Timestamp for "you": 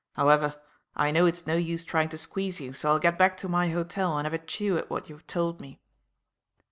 2.59-2.73